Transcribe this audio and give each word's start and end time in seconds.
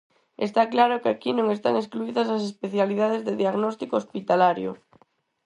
Está 0.45 0.61
claro 0.73 1.01
que 1.01 1.09
aquí 1.11 1.31
non 1.35 1.47
están 1.55 1.75
excluídas 1.77 2.27
as 2.35 2.43
especialidades 2.51 3.21
de 3.27 3.37
diagnóstico 3.41 3.93
hospitalario. 4.01 4.71